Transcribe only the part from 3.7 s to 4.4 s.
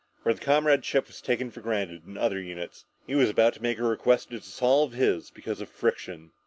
a request to